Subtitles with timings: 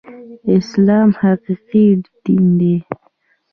[0.57, 1.87] اسلام حقيقي
[2.25, 2.75] دين دی